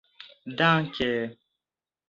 danke 0.57 1.13